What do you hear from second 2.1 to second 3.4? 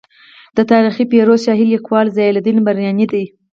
ضیا الدین برني دی.